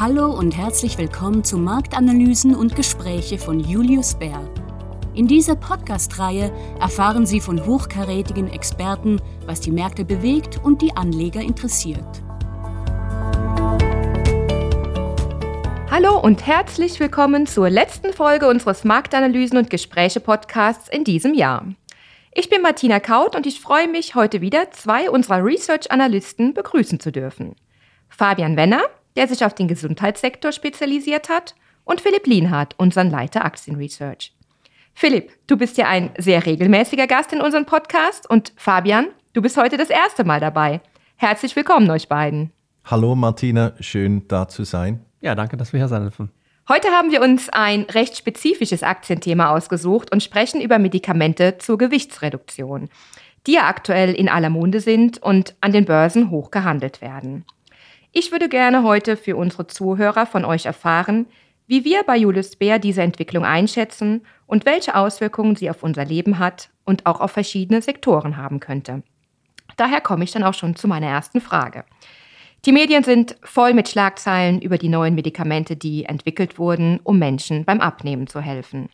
Hallo 0.00 0.32
und 0.32 0.56
herzlich 0.56 0.96
willkommen 0.96 1.44
zu 1.44 1.58
Marktanalysen 1.58 2.56
und 2.56 2.74
Gespräche 2.74 3.38
von 3.38 3.60
Julius 3.60 4.14
Baer. 4.14 4.42
In 5.14 5.28
dieser 5.28 5.54
Podcast-Reihe 5.54 6.50
erfahren 6.80 7.26
Sie 7.26 7.40
von 7.40 7.64
hochkarätigen 7.64 8.50
Experten, 8.50 9.20
was 9.46 9.60
die 9.60 9.70
Märkte 9.70 10.04
bewegt 10.04 10.58
und 10.64 10.80
die 10.82 10.96
Anleger 10.96 11.40
interessiert. 11.40 12.22
Hallo 15.90 16.18
und 16.18 16.46
herzlich 16.46 16.98
willkommen 16.98 17.46
zur 17.46 17.68
letzten 17.68 18.14
Folge 18.14 18.48
unseres 18.48 18.82
Marktanalysen 18.84 19.58
und 19.58 19.70
Gespräche 19.70 20.20
Podcasts 20.20 20.88
in 20.88 21.04
diesem 21.04 21.34
Jahr. 21.34 21.66
Ich 22.34 22.48
bin 22.48 22.62
Martina 22.62 22.98
Kaut 22.98 23.36
und 23.36 23.46
ich 23.46 23.60
freue 23.60 23.88
mich, 23.88 24.14
heute 24.14 24.40
wieder 24.40 24.70
zwei 24.70 25.10
unserer 25.10 25.44
Research-Analysten 25.44 26.54
begrüßen 26.54 26.98
zu 26.98 27.12
dürfen. 27.12 27.54
Fabian 28.08 28.56
Wenner, 28.56 28.82
der 29.16 29.28
sich 29.28 29.44
auf 29.44 29.54
den 29.54 29.68
Gesundheitssektor 29.68 30.52
spezialisiert 30.52 31.28
hat, 31.28 31.54
und 31.84 32.00
Philipp 32.00 32.26
Lienhardt, 32.26 32.74
unseren 32.78 33.10
Leiter 33.10 33.44
Aktienresearch. 33.44 34.32
Philipp, 34.94 35.32
du 35.46 35.56
bist 35.56 35.78
ja 35.78 35.88
ein 35.88 36.10
sehr 36.18 36.44
regelmäßiger 36.44 37.06
Gast 37.06 37.32
in 37.32 37.40
unserem 37.40 37.66
Podcast 37.66 38.28
und 38.28 38.52
Fabian, 38.56 39.08
du 39.32 39.42
bist 39.42 39.56
heute 39.56 39.76
das 39.76 39.90
erste 39.90 40.24
Mal 40.24 40.40
dabei. 40.40 40.80
Herzlich 41.16 41.56
willkommen 41.56 41.90
euch 41.90 42.08
beiden. 42.08 42.52
Hallo 42.84 43.14
Martina, 43.14 43.74
schön 43.80 44.26
da 44.28 44.48
zu 44.48 44.64
sein. 44.64 45.04
Ja, 45.20 45.34
danke, 45.34 45.56
dass 45.56 45.72
wir 45.72 45.80
hier 45.80 45.88
sein 45.88 46.02
dürfen. 46.02 46.30
Heute 46.68 46.88
haben 46.88 47.10
wir 47.10 47.22
uns 47.22 47.48
ein 47.48 47.82
recht 47.82 48.16
spezifisches 48.16 48.82
Aktienthema 48.82 49.50
ausgesucht 49.50 50.12
und 50.12 50.22
sprechen 50.22 50.60
über 50.60 50.78
Medikamente 50.78 51.58
zur 51.58 51.78
Gewichtsreduktion, 51.78 52.88
die 53.46 53.54
ja 53.54 53.66
aktuell 53.66 54.14
in 54.14 54.28
aller 54.28 54.50
Munde 54.50 54.80
sind 54.80 55.20
und 55.22 55.56
an 55.60 55.72
den 55.72 55.84
Börsen 55.84 56.30
hoch 56.30 56.50
gehandelt 56.50 57.00
werden. 57.00 57.44
Ich 58.14 58.30
würde 58.30 58.50
gerne 58.50 58.82
heute 58.82 59.16
für 59.16 59.36
unsere 59.36 59.66
Zuhörer 59.66 60.26
von 60.26 60.44
euch 60.44 60.66
erfahren, 60.66 61.24
wie 61.66 61.82
wir 61.86 62.02
bei 62.02 62.18
Julius 62.18 62.56
Bär 62.56 62.78
diese 62.78 63.00
Entwicklung 63.00 63.46
einschätzen 63.46 64.26
und 64.46 64.66
welche 64.66 64.94
Auswirkungen 64.94 65.56
sie 65.56 65.70
auf 65.70 65.82
unser 65.82 66.04
Leben 66.04 66.38
hat 66.38 66.68
und 66.84 67.06
auch 67.06 67.22
auf 67.22 67.30
verschiedene 67.30 67.80
Sektoren 67.80 68.36
haben 68.36 68.60
könnte. 68.60 69.02
Daher 69.78 70.02
komme 70.02 70.24
ich 70.24 70.30
dann 70.30 70.44
auch 70.44 70.52
schon 70.52 70.76
zu 70.76 70.88
meiner 70.88 71.06
ersten 71.06 71.40
Frage. 71.40 71.86
Die 72.66 72.72
Medien 72.72 73.02
sind 73.02 73.36
voll 73.42 73.72
mit 73.72 73.88
Schlagzeilen 73.88 74.60
über 74.60 74.76
die 74.76 74.90
neuen 74.90 75.14
Medikamente, 75.14 75.74
die 75.74 76.04
entwickelt 76.04 76.58
wurden, 76.58 77.00
um 77.02 77.18
Menschen 77.18 77.64
beim 77.64 77.80
Abnehmen 77.80 78.26
zu 78.26 78.42
helfen. 78.42 78.90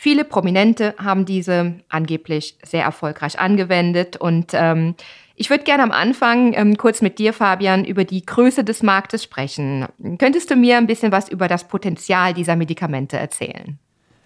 Viele 0.00 0.24
Prominente 0.24 0.94
haben 0.96 1.24
diese 1.24 1.74
angeblich 1.88 2.56
sehr 2.62 2.84
erfolgreich 2.84 3.40
angewendet 3.40 4.16
und 4.16 4.52
ähm, 4.52 4.94
ich 5.34 5.50
würde 5.50 5.64
gerne 5.64 5.82
am 5.82 5.90
Anfang 5.90 6.52
ähm, 6.54 6.76
kurz 6.76 7.02
mit 7.02 7.18
dir, 7.18 7.32
Fabian, 7.32 7.84
über 7.84 8.04
die 8.04 8.24
Größe 8.24 8.62
des 8.62 8.84
Marktes 8.84 9.24
sprechen. 9.24 9.86
Könntest 10.18 10.52
du 10.52 10.56
mir 10.56 10.76
ein 10.76 10.86
bisschen 10.86 11.10
was 11.10 11.28
über 11.28 11.48
das 11.48 11.66
Potenzial 11.66 12.32
dieser 12.32 12.54
Medikamente 12.54 13.18
erzählen? 13.18 13.76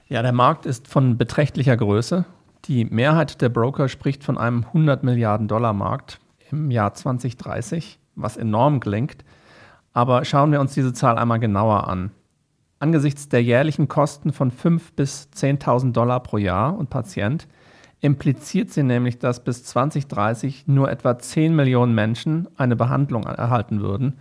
Ja, 0.09 0.21
der 0.21 0.33
Markt 0.33 0.67
ist 0.67 0.89
von 0.89 1.17
beträchtlicher 1.17 1.79
Größe. 1.79 2.27
Die 2.67 2.85
Mehrheit 2.85 3.41
der 3.41 3.49
Broker 3.49 3.89
spricht 3.89 4.25
von 4.25 4.37
einem 4.37 4.65
100 4.65 5.05
Milliarden 5.05 5.49
Dollar 5.49 5.73
Markt 5.73 6.21
im 6.51 6.71
Jahr 6.71 6.93
2030 6.93 7.99
was 8.15 8.37
enorm 8.37 8.81
klingt. 8.81 9.25
Aber 9.95 10.27
schauen 10.27 10.53
wir 10.53 10.61
uns 10.61 10.75
diese 10.75 10.93
Zahl 10.93 11.17
einmal 11.17 11.39
genauer 11.39 11.89
an. 11.89 12.11
Angesichts 12.83 13.29
der 13.29 13.41
jährlichen 13.45 13.87
Kosten 13.87 14.33
von 14.33 14.51
5.000 14.51 14.81
bis 14.97 15.29
10.000 15.37 15.93
Dollar 15.93 16.21
pro 16.21 16.37
Jahr 16.37 16.77
und 16.77 16.91
Patient 16.91 17.47
impliziert 18.01 18.71
sie 18.71 18.83
nämlich, 18.83 19.21
dass 19.21 19.45
bis 19.45 19.63
2030 19.63 20.67
nur 20.67 20.91
etwa 20.91 21.17
10 21.17 21.55
Millionen 21.55 21.95
Menschen 21.95 22.49
eine 22.57 22.75
Behandlung 22.75 23.23
erhalten 23.23 23.83
würden, 23.83 24.19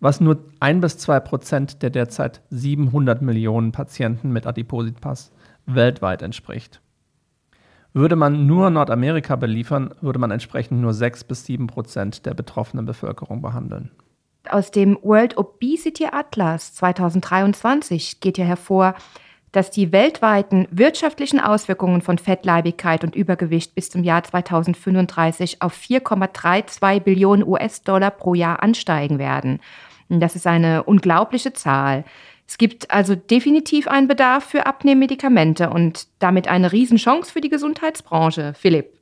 was 0.00 0.22
nur 0.22 0.38
1 0.58 0.80
bis 0.80 0.96
2 0.96 1.20
Prozent 1.20 1.82
der 1.82 1.90
derzeit 1.90 2.40
700 2.48 3.20
Millionen 3.20 3.72
Patienten 3.72 4.32
mit 4.32 4.46
Adipositas 4.46 5.30
weltweit 5.66 6.22
entspricht. 6.22 6.80
Würde 7.92 8.16
man 8.16 8.46
nur 8.46 8.70
Nordamerika 8.70 9.36
beliefern, 9.36 9.92
würde 10.00 10.18
man 10.18 10.30
entsprechend 10.30 10.80
nur 10.80 10.94
6 10.94 11.24
bis 11.24 11.44
7 11.44 11.66
Prozent 11.66 12.24
der 12.24 12.32
betroffenen 12.32 12.86
Bevölkerung 12.86 13.42
behandeln. 13.42 13.90
Aus 14.50 14.70
dem 14.70 14.98
World 15.02 15.36
Obesity 15.36 16.06
Atlas 16.10 16.74
2023 16.74 18.20
geht 18.20 18.38
ja 18.38 18.44
hervor, 18.44 18.94
dass 19.52 19.70
die 19.70 19.92
weltweiten 19.92 20.68
wirtschaftlichen 20.70 21.40
Auswirkungen 21.40 22.02
von 22.02 22.18
Fettleibigkeit 22.18 23.02
und 23.04 23.16
Übergewicht 23.16 23.74
bis 23.74 23.90
zum 23.90 24.04
Jahr 24.04 24.22
2035 24.22 25.62
auf 25.62 25.74
4,32 25.74 27.00
Billionen 27.00 27.46
US-Dollar 27.46 28.10
pro 28.10 28.34
Jahr 28.34 28.62
ansteigen 28.62 29.18
werden. 29.18 29.60
Das 30.08 30.36
ist 30.36 30.46
eine 30.46 30.84
unglaubliche 30.84 31.52
Zahl. 31.52 32.04
Es 32.46 32.56
gibt 32.56 32.90
also 32.90 33.14
definitiv 33.14 33.88
einen 33.88 34.08
Bedarf 34.08 34.44
für 34.44 34.66
Abnehmmedikamente 34.66 35.68
und 35.70 36.08
damit 36.18 36.48
eine 36.48 36.72
Riesenchance 36.72 37.30
für 37.30 37.42
die 37.42 37.50
Gesundheitsbranche. 37.50 38.54
Philipp. 38.54 38.98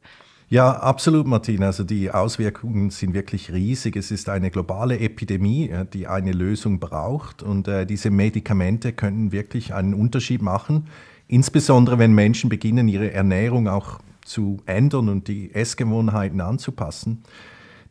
Ja, 0.49 0.71
absolut, 0.71 1.27
Martina. 1.27 1.67
Also 1.67 1.83
die 1.83 2.13
Auswirkungen 2.13 2.91
sind 2.91 3.15
wirklich 3.15 3.53
riesig. 3.53 3.97
Es 3.97 4.13
ist 4.13 4.29
eine 4.29 4.53
globale 4.53 5.01
Epidemie, 5.01 5.73
die 5.93 6.07
eine 6.07 6.31
Lösung 6.31 6.79
braucht. 6.79 7.43
Und 7.43 7.67
äh, 7.67 7.85
diese 7.85 8.11
Medikamente 8.11 8.93
können 8.93 9.33
wirklich 9.33 9.75
einen 9.75 9.93
Unterschied 9.93 10.43
machen. 10.43 10.87
Insbesondere 11.27 11.99
wenn 11.99 12.15
Menschen 12.15 12.49
beginnen, 12.49 12.87
ihre 12.87 13.13
Ernährung 13.13 13.67
auch 13.67 13.99
zu 14.25 14.59
ändern 14.67 15.09
und 15.09 15.27
die 15.27 15.53
Essgewohnheiten 15.53 16.41
anzupassen. 16.41 17.25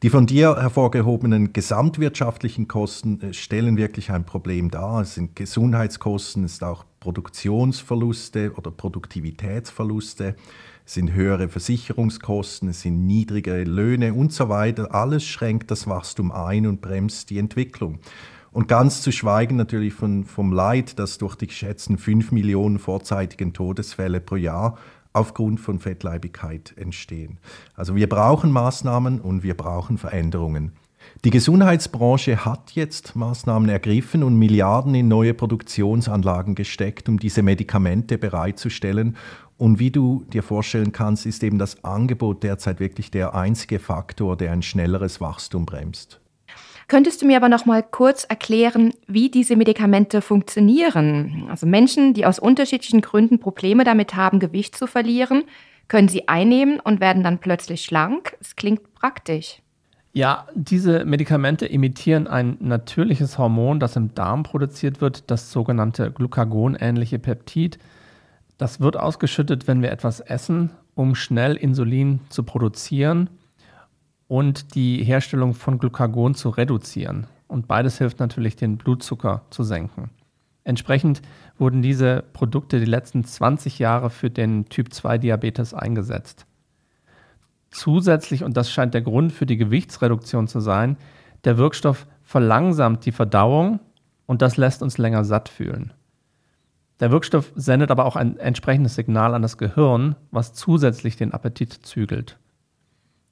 Die 0.02 0.10
von 0.10 0.26
dir 0.26 0.56
hervorgehobenen 0.56 1.52
gesamtwirtschaftlichen 1.52 2.70
Kosten 2.70 3.20
äh, 3.22 3.34
stellen 3.34 3.76
wirklich 3.76 4.12
ein 4.12 4.26
Problem 4.26 4.72
dar. 4.72 5.02
Es 5.02 5.16
sind 5.16 5.36
Gesundheitskosten, 5.36 6.46
es 6.46 6.58
sind 6.58 6.68
auch 6.68 6.86
Produktionsverluste 7.06 8.54
oder 8.56 8.72
Produktivitätsverluste, 8.72 10.36
sind 10.86 11.14
höhere 11.14 11.50
Versicherungskosten, 11.50 12.70
es 12.70 12.82
sind 12.82 13.06
niedrigere 13.06 13.64
Löhne 13.64 14.16
und 14.16 14.34
so 14.34 14.50
weiter. 14.50 14.96
Alles 14.96 15.24
schränkt 15.24 15.70
das 15.70 15.86
Wachstum 15.86 16.32
ein 16.32 16.66
und 16.66 16.82
bremst 16.82 17.30
die 17.30 17.38
Entwicklung. 17.38 18.00
Und 18.52 18.68
ganz 18.68 19.04
zu 19.04 19.12
schweigen 19.12 19.56
natürlich 19.56 19.94
von, 19.94 20.26
vom 20.26 20.52
Leid, 20.52 20.98
das 20.98 21.20
durch 21.20 21.36
die 21.36 21.46
geschätzten 21.46 22.00
5 22.00 22.32
Millionen 22.32 22.80
vorzeitigen 22.80 23.54
Todesfälle 23.54 24.20
pro 24.20 24.38
Jahr 24.38 24.76
aufgrund 25.14 25.60
von 25.60 25.78
Fettleibigkeit 25.78 26.74
entstehen. 26.76 27.38
Also 27.76 27.96
wir 27.96 28.10
brauchen 28.10 28.52
Maßnahmen 28.52 29.22
und 29.22 29.44
wir 29.44 29.56
brauchen 29.56 30.00
Veränderungen. 30.00 30.72
Die 31.26 31.32
Gesundheitsbranche 31.32 32.46
hat 32.46 32.74
jetzt 32.74 33.16
Maßnahmen 33.16 33.68
ergriffen 33.68 34.22
und 34.22 34.38
Milliarden 34.38 34.94
in 34.94 35.08
neue 35.08 35.34
Produktionsanlagen 35.34 36.54
gesteckt, 36.54 37.10
um 37.10 37.18
diese 37.18 37.42
Medikamente 37.42 38.20
bereitzustellen. 38.20 39.18
Und 39.58 39.80
wie 39.80 39.90
du 39.90 40.24
dir 40.32 40.44
vorstellen 40.44 40.92
kannst, 40.92 41.26
ist 41.26 41.44
eben 41.44 41.58
das 41.58 41.84
Angebot 41.84 42.44
derzeit 42.44 42.80
wirklich 42.80 43.10
der 43.10 43.34
einzige 43.34 43.80
Faktor, 43.80 44.38
der 44.38 44.52
ein 44.52 44.62
schnelleres 44.62 45.20
Wachstum 45.20 45.66
bremst. 45.66 46.22
Könntest 46.88 47.24
du 47.24 47.26
mir 47.26 47.38
aber 47.38 47.50
noch 47.50 47.66
mal 47.66 47.82
kurz 47.82 48.26
erklären, 48.26 48.94
wie 49.08 49.32
diese 49.32 49.56
Medikamente 49.56 50.22
funktionieren? 50.22 51.48
Also 51.50 51.66
Menschen, 51.66 52.14
die 52.14 52.28
aus 52.28 52.38
unterschiedlichen 52.38 53.02
Gründen 53.02 53.40
Probleme 53.40 53.84
damit 53.84 54.14
haben, 54.14 54.38
Gewicht 54.38 54.76
zu 54.76 54.86
verlieren, 54.86 55.46
können 55.88 56.08
sie 56.08 56.28
einnehmen 56.28 56.80
und 56.80 57.00
werden 57.00 57.24
dann 57.24 57.40
plötzlich 57.40 57.84
schlank. 57.84 58.38
Es 58.40 58.56
klingt 58.56 58.94
praktisch. 58.94 59.64
Ja, 60.16 60.48
diese 60.56 61.04
Medikamente 61.04 61.66
imitieren 61.66 62.26
ein 62.28 62.56
natürliches 62.62 63.38
Hormon, 63.38 63.82
das 63.82 63.98
im 63.98 64.16
Darm 64.16 64.44
produziert 64.44 65.02
wird, 65.02 65.30
das 65.30 65.52
sogenannte 65.52 66.10
Glucagon-ähnliche 66.10 67.20
Peptid. 67.20 67.80
Das 68.58 68.80
wird 68.80 68.96
ausgeschüttet, 68.96 69.68
wenn 69.68 69.82
wir 69.82 69.92
etwas 69.92 70.22
essen, 70.22 70.70
um 70.94 71.16
schnell 71.16 71.58
Insulin 71.58 72.22
zu 72.30 72.44
produzieren 72.44 73.30
und 74.30 74.74
die 74.76 75.04
Herstellung 75.04 75.54
von 75.54 75.80
Glucagon 75.80 76.34
zu 76.34 76.48
reduzieren. 76.48 77.28
Und 77.50 77.68
beides 77.68 77.98
hilft 77.98 78.22
natürlich, 78.22 78.56
den 78.56 78.78
Blutzucker 78.78 79.42
zu 79.50 79.64
senken. 79.64 80.12
Entsprechend 80.64 81.24
wurden 81.58 81.82
diese 81.82 82.24
Produkte 82.32 82.80
die 82.80 82.86
letzten 82.86 83.26
20 83.26 83.80
Jahre 83.80 84.10
für 84.10 84.30
den 84.30 84.70
Typ-2-Diabetes 84.70 85.74
eingesetzt. 85.74 86.46
Zusätzlich, 87.76 88.46
und 88.46 88.56
das 88.56 88.72
scheint 88.72 88.94
der 88.94 89.02
Grund 89.02 89.34
für 89.34 89.46
die 89.46 89.58
Gewichtsreduktion 89.58 90.48
zu 90.48 90.62
sein, 90.62 90.96
der 91.44 91.58
Wirkstoff 91.58 92.08
verlangsamt 92.24 93.06
die 93.06 93.12
Verdauung 93.12 93.82
und 94.26 94.42
das 94.42 94.56
lässt 94.56 94.82
uns 94.82 94.98
länger 94.98 95.26
satt 95.26 95.50
fühlen. 95.50 95.92
Der 97.02 97.12
Wirkstoff 97.12 97.52
sendet 97.54 97.92
aber 97.92 98.06
auch 98.06 98.16
ein 98.16 98.38
entsprechendes 98.38 98.96
Signal 98.96 99.36
an 99.36 99.42
das 99.42 99.58
Gehirn, 99.58 100.16
was 100.32 100.54
zusätzlich 100.54 101.18
den 101.18 101.34
Appetit 101.34 101.74
zügelt. 101.74 102.40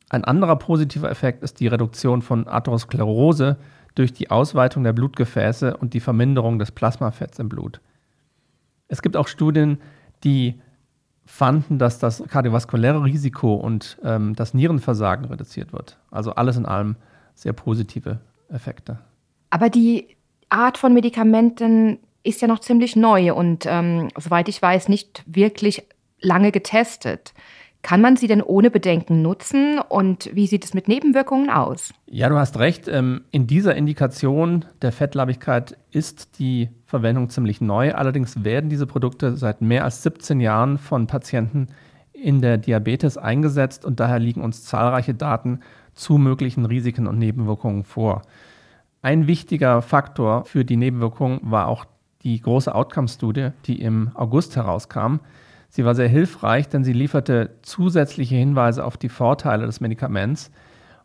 Ein 0.09 0.25
anderer 0.25 0.57
positiver 0.57 1.09
Effekt 1.09 1.41
ist 1.41 1.61
die 1.61 1.67
Reduktion 1.67 2.21
von 2.21 2.45
Atherosklerose 2.45 3.55
durch 3.95 4.11
die 4.11 4.29
Ausweitung 4.29 4.83
der 4.83 4.91
Blutgefäße 4.91 5.77
und 5.77 5.93
die 5.93 6.01
Verminderung 6.01 6.59
des 6.59 6.71
Plasmafetts 6.71 7.39
im 7.39 7.47
Blut. 7.47 7.79
Es 8.89 9.01
gibt 9.01 9.15
auch 9.15 9.29
Studien, 9.29 9.77
die 10.25 10.59
fanden, 11.25 11.79
dass 11.79 11.99
das 11.99 12.23
kardiovaskuläre 12.27 13.03
Risiko 13.03 13.55
und 13.55 13.97
ähm, 14.03 14.35
das 14.35 14.53
Nierenversagen 14.53 15.25
reduziert 15.25 15.73
wird. 15.73 15.97
Also 16.11 16.35
alles 16.35 16.57
in 16.57 16.65
allem 16.65 16.95
sehr 17.35 17.53
positive 17.53 18.19
Effekte. 18.49 18.99
Aber 19.49 19.69
die 19.69 20.15
Art 20.49 20.77
von 20.77 20.93
Medikamenten 20.93 21.99
ist 22.23 22.41
ja 22.41 22.47
noch 22.47 22.59
ziemlich 22.59 22.95
neu 22.95 23.33
und 23.33 23.65
ähm, 23.67 24.09
soweit 24.17 24.47
ich 24.47 24.61
weiß, 24.61 24.89
nicht 24.89 25.23
wirklich 25.25 25.83
lange 26.19 26.51
getestet. 26.51 27.33
Kann 27.83 27.99
man 27.99 28.15
sie 28.15 28.27
denn 28.27 28.41
ohne 28.41 28.71
Bedenken 28.71 29.21
nutzen 29.21 29.77
und 29.77 30.29
wie 30.33 30.47
sieht 30.47 30.63
es 30.63 30.73
mit 30.73 30.87
Nebenwirkungen 30.87 31.49
aus? 31.49 31.93
Ja, 32.05 32.29
du 32.29 32.37
hast 32.37 32.57
recht. 32.57 32.87
Ähm, 32.87 33.25
in 33.31 33.45
dieser 33.45 33.75
Indikation 33.75 34.63
der 34.81 34.93
Fettleibigkeit 34.93 35.77
ist 35.91 36.39
die 36.39 36.69
Verwendung 36.85 37.29
ziemlich 37.29 37.59
neu. 37.59 37.93
Allerdings 37.93 38.45
werden 38.45 38.69
diese 38.69 38.87
Produkte 38.87 39.35
seit 39.35 39.61
mehr 39.61 39.83
als 39.83 40.01
17 40.01 40.39
Jahren 40.39 40.77
von 40.77 41.07
Patienten 41.07 41.67
in 42.13 42.41
der 42.41 42.57
Diabetes 42.57 43.17
eingesetzt 43.17 43.83
und 43.83 43.99
daher 43.99 44.19
liegen 44.19 44.41
uns 44.41 44.63
zahlreiche 44.63 45.13
Daten 45.13 45.59
zu 45.93 46.17
möglichen 46.17 46.65
Risiken 46.65 47.05
und 47.05 47.19
Nebenwirkungen 47.19 47.83
vor. 47.83 48.21
Ein 49.01 49.27
wichtiger 49.27 49.81
Faktor 49.81 50.45
für 50.45 50.63
die 50.63 50.77
Nebenwirkungen 50.77 51.41
war 51.43 51.67
auch 51.67 51.83
die 52.23 52.39
große 52.39 52.73
Outcome-Studie, 52.73 53.49
die 53.65 53.81
im 53.81 54.11
August 54.13 54.55
herauskam. 54.55 55.17
Sie 55.75 55.85
war 55.85 55.95
sehr 55.95 56.07
hilfreich, 56.07 56.69
denn 56.69 56.83
sie 56.83 56.93
lieferte 56.93 57.55
zusätzliche 57.63 58.35
Hinweise 58.35 58.85
auf 58.85 58.95
die 58.95 59.09
Vorteile 59.09 59.65
des 59.65 59.81
Medikaments 59.81 60.51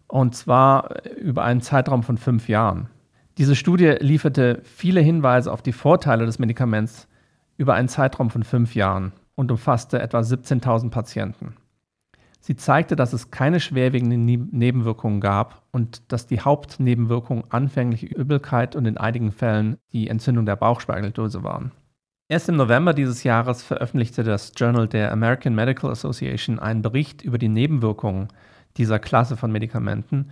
und 0.09 0.35
zwar 0.35 1.07
über 1.17 1.43
einen 1.43 1.63
Zeitraum 1.63 2.03
von 2.03 2.19
fünf 2.19 2.51
Jahren. 2.51 2.91
Diese 3.39 3.57
Studie 3.57 3.95
lieferte 4.01 4.61
viele 4.65 5.01
Hinweise 5.01 5.51
auf 5.51 5.63
die 5.63 5.73
Vorteile 5.73 6.27
des 6.27 6.39
Medikaments 6.39 7.09
über 7.57 7.73
einen 7.73 7.89
Zeitraum 7.89 8.29
von 8.29 8.43
fünf 8.43 8.75
Jahren 8.75 9.13
und 9.37 9.51
umfasste 9.51 10.03
etwa 10.03 10.19
17.000 10.19 10.91
Patienten. 10.91 11.57
Sie 12.39 12.57
zeigte, 12.57 12.95
dass 12.95 13.15
es 13.15 13.31
keine 13.31 13.61
schwerwiegenden 13.61 14.27
Nebenwirkungen 14.27 15.23
gab 15.23 15.63
und 15.73 16.13
dass 16.13 16.27
die 16.27 16.41
Hauptnebenwirkungen 16.43 17.45
anfängliche 17.49 18.07
Übelkeit 18.07 18.77
und 18.77 18.85
in 18.85 18.99
einigen 18.99 19.33
Fällen 19.33 19.79
die 19.95 20.09
Entzündung 20.09 20.45
der 20.45 20.57
Bauchspeicheldrüse 20.57 21.43
waren. 21.43 21.73
Erst 22.31 22.51
im 22.51 22.57
November 22.57 22.93
dieses 22.93 23.25
Jahres 23.25 23.63
veröffentlichte 23.63 24.23
das 24.23 24.53
Journal 24.55 24.87
der 24.87 25.13
American 25.13 25.55
Medical 25.55 25.91
Association 25.91 26.59
einen 26.59 26.83
Bericht 26.83 27.23
über 27.23 27.39
die 27.39 27.49
Nebenwirkungen 27.49 28.29
dieser 28.77 28.99
Klasse 28.99 29.39
von 29.39 29.51
Medikamenten 29.51 30.31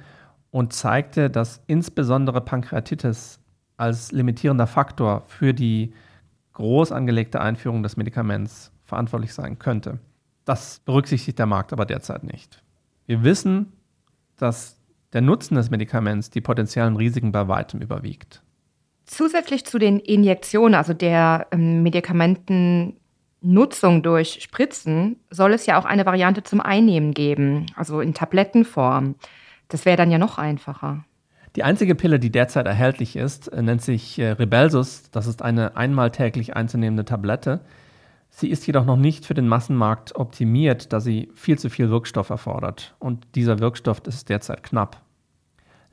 und 0.50 0.74
zeigte, 0.74 1.30
dass 1.30 1.62
insbesondere 1.66 2.42
Pankreatitis 2.42 3.40
als 3.78 4.12
limitierender 4.12 4.66
Faktor 4.66 5.22
für 5.26 5.54
die 5.54 5.94
groß 6.52 6.92
angelegte 6.92 7.40
Einführung 7.40 7.82
des 7.82 7.96
Medikaments 7.96 8.72
verantwortlich 8.84 9.32
sein 9.32 9.58
könnte. 9.58 9.98
Das 10.44 10.80
berücksichtigt 10.80 11.38
der 11.38 11.46
Markt 11.46 11.72
aber 11.72 11.86
derzeit 11.86 12.24
nicht. 12.24 12.62
Wir 13.06 13.24
wissen, 13.24 13.72
dass 14.36 14.76
der 15.14 15.22
Nutzen 15.22 15.54
des 15.54 15.70
Medikaments 15.70 16.28
die 16.28 16.42
potenziellen 16.42 16.96
Risiken 16.96 17.32
bei 17.32 17.48
weitem 17.48 17.80
überwiegt. 17.80 18.42
Zusätzlich 19.06 19.64
zu 19.64 19.78
den 19.78 20.00
Injektionen, 20.00 20.74
also 20.74 20.92
der 20.92 21.46
ähm, 21.52 21.84
Medikamentennutzung 21.84 24.02
durch 24.02 24.42
Spritzen, 24.42 25.20
soll 25.30 25.52
es 25.52 25.66
ja 25.66 25.78
auch 25.78 25.84
eine 25.84 26.06
Variante 26.06 26.42
zum 26.42 26.60
Einnehmen 26.60 27.14
geben, 27.14 27.66
also 27.76 28.00
in 28.00 28.14
Tablettenform. 28.14 29.14
Das 29.68 29.84
wäre 29.84 29.96
dann 29.96 30.10
ja 30.10 30.18
noch 30.18 30.38
einfacher. 30.38 31.04
Die 31.54 31.62
einzige 31.62 31.94
Pille, 31.94 32.18
die 32.18 32.30
derzeit 32.30 32.66
erhältlich 32.66 33.16
ist, 33.16 33.48
äh, 33.48 33.62
nennt 33.62 33.80
sich 33.80 34.18
äh, 34.18 34.32
Ribelsus. 34.32 35.10
Das 35.12 35.26
ist 35.26 35.40
eine 35.40 35.76
einmal 35.76 36.10
täglich 36.10 36.56
einzunehmende 36.56 37.04
Tablette. 37.04 37.60
Sie 38.28 38.50
ist 38.50 38.66
jedoch 38.66 38.84
noch 38.84 38.98
nicht 38.98 39.24
für 39.24 39.34
den 39.34 39.48
Massenmarkt 39.48 40.16
optimiert, 40.16 40.92
da 40.92 41.00
sie 41.00 41.30
viel 41.34 41.58
zu 41.58 41.70
viel 41.70 41.88
Wirkstoff 41.88 42.28
erfordert. 42.28 42.94
Und 42.98 43.26
dieser 43.34 43.60
Wirkstoff 43.60 44.02
ist 44.06 44.28
derzeit 44.28 44.62
knapp. 44.64 45.05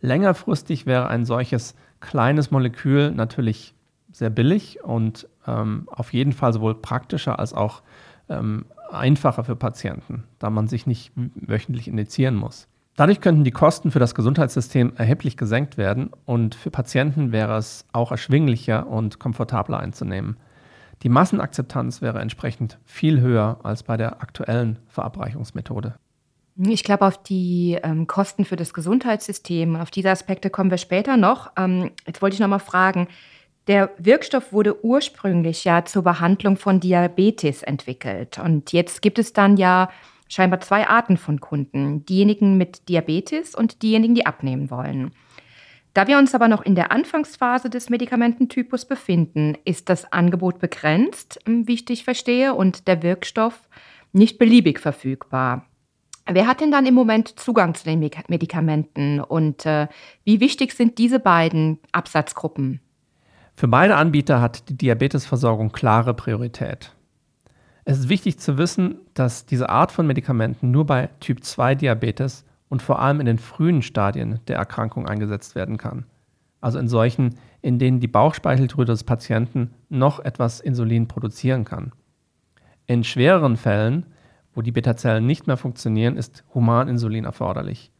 Längerfristig 0.04 0.86
wäre 0.86 1.08
ein 1.08 1.24
solches 1.24 1.76
kleines 2.02 2.52
Molekül 2.52 3.12
natürlich 3.12 3.74
sehr 4.12 4.30
billig 4.30 4.84
und 4.84 5.30
ähm, 5.48 5.88
auf 5.90 6.12
jeden 6.12 6.34
Fall 6.34 6.52
sowohl 6.52 6.76
praktischer 6.76 7.40
als 7.40 7.54
auch 7.54 7.84
ähm, 8.28 8.66
einfacher 8.92 9.46
für 9.46 9.56
Patienten, 9.56 10.26
da 10.40 10.50
man 10.50 10.68
sich 10.68 10.86
nicht 10.88 11.14
wöchentlich 11.16 11.88
injizieren 11.88 12.36
muss. 12.36 12.68
Dadurch 12.98 13.22
könnten 13.22 13.46
die 13.46 13.52
Kosten 13.52 13.92
für 13.92 14.00
das 14.00 14.14
Gesundheitssystem 14.14 14.92
erheblich 14.98 15.38
gesenkt 15.38 15.78
werden 15.78 16.10
und 16.26 16.54
für 16.54 16.70
Patienten 16.70 17.32
wäre 17.32 17.56
es 17.56 17.86
auch 17.94 18.12
erschwinglicher 18.12 18.88
und 18.88 19.20
komfortabler 19.20 19.80
einzunehmen. 19.80 20.36
Die 21.04 21.10
Massenakzeptanz 21.10 22.02
wäre 22.02 22.20
entsprechend 22.20 22.78
viel 22.84 23.22
höher 23.22 23.62
als 23.64 23.84
bei 23.84 23.96
der 23.96 24.22
aktuellen 24.22 24.80
Verabreichungsmethode. 24.90 25.96
Ich 26.56 26.84
glaube, 26.84 27.06
auf 27.06 27.22
die 27.22 27.80
ähm, 27.84 28.06
Kosten 28.06 28.46
für 28.46 28.56
das 28.56 28.74
Gesundheitssystem, 28.74 29.76
auf 29.76 29.90
diese 29.90 30.12
Aspekte 30.12 30.52
kommen 30.52 30.70
wir 30.70 30.78
später 30.78 31.18
noch. 31.18 31.52
Ähm, 31.58 31.92
jetzt 32.06 32.22
wollte 32.22 32.36
ich 32.36 32.40
noch 32.40 32.48
mal 32.48 32.60
fragen, 32.60 33.08
der 33.68 33.92
Wirkstoff 33.98 34.52
wurde 34.54 34.84
ursprünglich 34.86 35.64
ja 35.64 35.86
zur 35.86 36.04
Behandlung 36.04 36.58
von 36.58 36.80
Diabetes 36.80 37.64
entwickelt. 37.64 38.38
Und 38.38 38.72
jetzt 38.72 39.02
gibt 39.02 39.20
es 39.20 39.34
dann 39.34 39.58
ja 39.58 39.90
scheinbar 40.28 40.60
zwei 40.60 40.88
Arten 40.88 41.18
von 41.18 41.40
Kunden. 41.40 42.06
Diejenigen 42.06 42.58
mit 42.58 42.88
Diabetes 42.90 43.56
und 43.56 43.82
diejenigen, 43.82 44.16
die 44.16 44.26
abnehmen 44.26 44.70
wollen. 44.70 45.12
Da 45.94 46.08
wir 46.08 46.18
uns 46.18 46.34
aber 46.34 46.48
noch 46.48 46.64
in 46.64 46.76
der 46.76 46.92
Anfangsphase 46.92 47.70
des 47.70 47.90
Medikamententypus 47.90 48.86
befinden, 48.86 49.56
ist 49.64 49.90
das 49.90 50.12
Angebot 50.12 50.60
begrenzt, 50.60 51.40
wie 51.46 51.76
ich 51.76 51.86
dich 51.86 52.04
verstehe, 52.04 52.56
und 52.56 52.88
der 52.88 53.04
Wirkstoff 53.04 53.70
nicht 54.12 54.40
beliebig 54.40 54.80
verfügbar. 54.80 55.68
Wer 56.26 56.48
hat 56.48 56.62
denn 56.62 56.72
dann 56.72 56.86
im 56.86 56.94
Moment 56.94 57.40
Zugang 57.40 57.76
zu 57.76 57.84
den 57.84 58.00
Medikamenten 58.00 59.20
und 59.20 59.66
äh, 59.66 59.88
wie 60.24 60.40
wichtig 60.40 60.72
sind 60.74 60.98
diese 60.98 61.20
beiden 61.20 61.80
Absatzgruppen? 61.92 62.80
Für 63.56 63.68
beide 63.68 63.96
Anbieter 63.96 64.42
hat 64.42 64.70
die 64.70 64.78
Diabetesversorgung 64.78 65.72
klare 65.72 66.14
Priorität. 66.14 66.96
Es 67.86 68.00
ist 68.00 68.10
wichtig 68.10 68.40
zu 68.40 68.58
wissen, 68.58 69.00
dass 69.14 69.46
diese 69.46 69.70
Art 69.70 69.92
von 69.92 70.08
Medikamenten 70.08 70.72
nur 70.72 70.86
bei 70.86 71.10
Typ 71.20 71.44
2 71.44 71.76
Diabetes 71.76 72.46
und 72.70 72.82
vor 72.82 73.00
allem 73.00 73.20
in 73.20 73.26
den 73.26 73.38
frühen 73.38 73.82
Stadien 73.82 74.40
der 74.48 74.56
Erkrankung 74.56 75.08
eingesetzt 75.08 75.56
werden 75.56 75.78
kann. 75.78 76.06
Also 76.62 76.80
in 76.80 76.88
solchen, 76.88 77.36
in 77.62 77.78
denen 77.78 78.00
die 78.00 78.08
Bauchspeicheldrüse 78.08 78.94
des 78.94 79.04
Patienten 79.04 79.72
noch 79.90 80.22
etwas 80.22 80.62
Insulin 80.62 81.10
produzieren 81.10 81.66
kann. 81.66 81.92
In 82.88 83.04
schwereren 83.04 83.58
Fällen 83.58 84.06
wo 84.56 84.62
die 84.62 84.72
Beta-Zellen 84.72 85.26
nicht 85.26 85.48
mehr 85.48 85.58
funktionieren, 85.58 86.18
ist 86.18 86.44
Humaninsulin 86.54 87.26
erforderlich. 87.26 87.92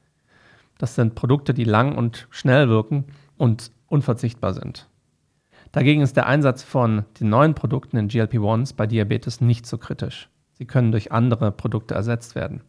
Das 0.78 0.96
sind 0.96 1.16
Produkte, 1.16 1.54
die 1.54 1.64
lang 1.64 1.96
und 1.96 2.28
schnell 2.30 2.70
wirken 2.70 3.06
und 3.38 3.72
unverzichtbar 3.88 4.54
sind. 4.54 4.90
Dagegen 5.72 6.02
ist 6.02 6.16
der 6.16 6.28
Einsatz 6.28 6.62
von 6.62 7.06
den 7.20 7.30
neuen 7.30 7.56
Produkten 7.56 7.98
in 7.98 8.08
GLP-1s 8.08 8.76
bei 8.76 8.86
Diabetes 8.86 9.42
nicht 9.42 9.66
so 9.66 9.78
kritisch. 9.78 10.30
Sie 10.54 10.66
können 10.66 10.92
durch 10.92 11.12
andere 11.12 11.52
Produkte 11.52 11.96
ersetzt 11.96 12.36
werden. 12.36 12.62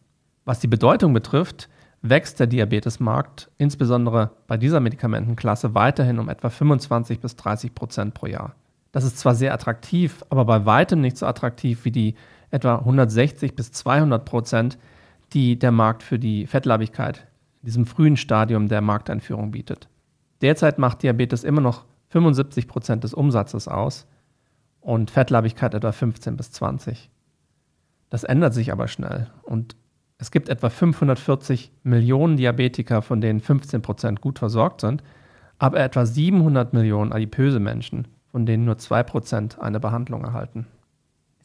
Was 0.43 0.59
die 0.59 0.67
Bedeutung 0.67 1.13
betrifft, 1.13 1.69
wächst 2.01 2.39
der 2.39 2.47
Diabetesmarkt 2.47 3.49
insbesondere 3.57 4.31
bei 4.47 4.57
dieser 4.57 4.79
Medikamentenklasse 4.79 5.75
weiterhin 5.75 6.19
um 6.19 6.29
etwa 6.29 6.49
25 6.49 7.19
bis 7.19 7.35
30 7.35 7.73
Prozent 7.73 8.13
pro 8.13 8.27
Jahr. 8.27 8.55
Das 8.91 9.03
ist 9.03 9.17
zwar 9.17 9.35
sehr 9.35 9.53
attraktiv, 9.53 10.23
aber 10.29 10.45
bei 10.45 10.65
weitem 10.65 11.01
nicht 11.01 11.17
so 11.17 11.25
attraktiv 11.25 11.83
wie 11.83 11.91
die 11.91 12.15
etwa 12.55 12.77
160 12.77 13.55
bis 13.55 13.71
200 13.73 14.23
Prozent, 14.25 14.77
die 15.33 15.59
der 15.59 15.71
Markt 15.71 16.03
für 16.03 16.17
die 16.17 16.47
Fettleibigkeit 16.47 17.27
in 17.61 17.65
diesem 17.65 17.85
frühen 17.85 18.15
Stadium 18.15 18.69
der 18.69 18.81
Markteinführung 18.81 19.51
bietet. 19.51 19.89
Derzeit 20.41 20.79
macht 20.79 21.03
Diabetes 21.03 21.43
immer 21.43 21.61
noch 21.61 21.85
75 22.09 22.67
Prozent 22.67 23.03
des 23.03 23.13
Umsatzes 23.13 23.67
aus 23.67 24.07
und 24.79 25.11
Fettleibigkeit 25.11 25.73
etwa 25.73 25.91
15 25.91 26.37
bis 26.37 26.51
20. 26.51 27.09
Das 28.09 28.23
ändert 28.23 28.53
sich 28.53 28.71
aber 28.71 28.87
schnell 28.87 29.27
und 29.43 29.75
es 30.17 30.31
gibt 30.31 30.47
etwa 30.47 30.69
540 30.69 31.73
Millionen 31.83 32.37
Diabetiker, 32.37 33.01
von 33.01 33.19
denen 33.19 33.41
15 33.41 33.81
Prozent 33.81 34.21
gut 34.21 34.39
versorgt 34.39 34.79
sind, 34.79 35.03
aber 35.57 35.81
etwa 35.81 36.05
700 36.05 36.73
Millionen 36.73 37.11
adipöse 37.11 37.59
Menschen, 37.59 38.07
von 38.31 38.45
denen 38.45 38.63
nur 38.63 38.77
2 38.77 39.03
Prozent 39.03 39.59
eine 39.59 39.81
Behandlung 39.81 40.23
erhalten. 40.23 40.67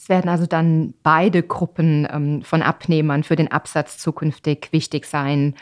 Es 0.00 0.08
werden 0.08 0.30
also 0.30 0.46
dann 0.46 0.94
beide 1.02 1.42
Gruppen 1.42 2.08
ähm, 2.10 2.40
von 2.40 2.62
Abnehmern 2.62 3.22
für 3.22 3.36
den 3.36 3.52
Absatz 3.52 3.98
zukünftig 3.98 4.68
wichtig 4.70 5.04
sein. 5.04 5.54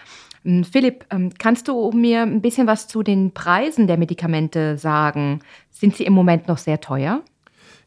Ähm, 0.45 0.63
Philipp, 0.63 1.07
ähm, 1.11 1.33
kannst 1.37 1.67
du 1.67 1.91
mir 1.91 2.23
ein 2.23 2.41
bisschen 2.41 2.69
was 2.69 2.87
zu 2.87 3.03
den 3.03 3.33
Preisen 3.33 3.89
der 3.89 3.97
Medikamente 3.97 4.79
sagen? 4.79 5.41
Sind 5.73 5.97
sie 5.97 6.05
im 6.05 6.13
Moment 6.13 6.47
noch 6.47 6.59
sehr 6.59 6.81
teuer? 6.81 7.23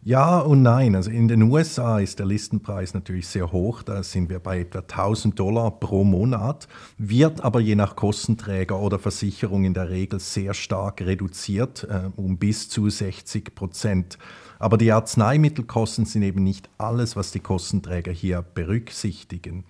Ja 0.04 0.40
und 0.40 0.62
nein. 0.62 0.96
Also 0.96 1.10
in 1.10 1.30
den 1.30 1.44
USA 1.44 2.00
ist 2.00 2.20
der 2.20 2.26
Listenpreis 2.26 2.94
natürlich 2.94 3.28
sehr 3.28 3.54
hoch. 3.54 3.82
Da 3.82 4.04
sind 4.04 4.30
wir 4.30 4.40
bei 4.40 4.60
etwa 4.60 4.80
1000 4.80 5.40
Dollar 5.40 5.72
pro 5.80 6.04
Monat, 6.04 6.68
wird 6.98 7.46
aber 7.46 7.62
je 7.62 7.76
nach 7.76 7.96
Kostenträger 7.96 8.78
oder 8.78 9.00
Versicherung 9.00 9.64
in 9.64 9.74
der 9.74 9.90
Regel 9.90 10.20
sehr 10.20 10.54
stark 10.54 11.00
reduziert, 11.00 11.88
äh, 11.90 12.10
um 12.18 12.38
bis 12.38 12.68
zu 12.68 12.90
60 12.90 13.56
Prozent. 13.56 14.18
Aber 14.62 14.78
die 14.78 14.92
Arzneimittelkosten 14.92 16.06
sind 16.06 16.22
eben 16.22 16.44
nicht 16.44 16.70
alles, 16.78 17.16
was 17.16 17.32
die 17.32 17.40
Kostenträger 17.40 18.12
hier 18.12 18.44
berücksichtigen. 18.44 19.64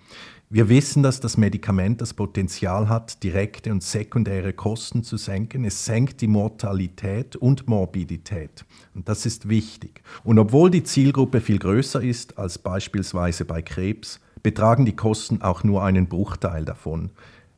Wir 0.50 0.68
wissen, 0.68 1.02
dass 1.02 1.18
das 1.18 1.38
Medikament 1.38 2.02
das 2.02 2.12
Potenzial 2.12 2.90
hat, 2.90 3.22
direkte 3.22 3.72
und 3.72 3.82
sekundäre 3.82 4.52
Kosten 4.52 5.02
zu 5.02 5.16
senken. 5.16 5.64
Es 5.64 5.86
senkt 5.86 6.20
die 6.20 6.26
Mortalität 6.26 7.36
und 7.36 7.66
Morbidität. 7.68 8.66
Und 8.94 9.08
das 9.08 9.24
ist 9.24 9.48
wichtig. 9.48 10.02
Und 10.24 10.38
obwohl 10.38 10.70
die 10.70 10.84
Zielgruppe 10.84 11.40
viel 11.40 11.58
größer 11.58 12.02
ist 12.02 12.36
als 12.36 12.58
beispielsweise 12.58 13.46
bei 13.46 13.62
Krebs, 13.62 14.20
betragen 14.42 14.84
die 14.84 14.94
Kosten 14.94 15.40
auch 15.40 15.64
nur 15.64 15.82
einen 15.82 16.06
Bruchteil 16.06 16.66
davon. 16.66 17.12